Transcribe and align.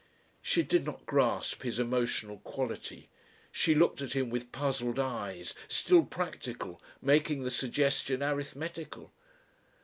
She 0.41 0.63
did 0.63 0.83
not 0.83 1.05
grasp 1.05 1.61
his 1.61 1.77
emotional 1.77 2.39
quality. 2.39 3.07
She 3.51 3.75
looked 3.75 4.01
at 4.01 4.13
him 4.13 4.31
with 4.31 4.51
puzzled 4.51 4.97
eyes 4.97 5.53
still 5.67 6.05
practical 6.05 6.81
making 7.03 7.43
the 7.43 7.51
suggestion 7.51 8.23
arithmetical. 8.23 9.11